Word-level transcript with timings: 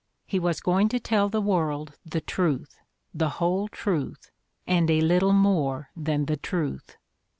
He 0.25 0.39
was 0.39 0.61
going 0.61 0.89
to 0.89 0.99
tell 0.99 1.29
the 1.29 1.39
world 1.43 1.95
the 2.03 2.21
truth, 2.21 2.79
the 3.13 3.29
whole 3.37 3.67
truth, 3.67 4.31
and 4.65 4.89
a 4.89 4.99
little 4.99 5.31
more 5.33 5.91
than 5.95 6.25
the 6.25 6.37
truth! 6.37 6.97